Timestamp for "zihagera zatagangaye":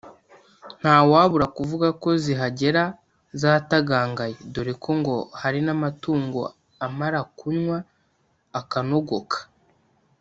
2.23-4.33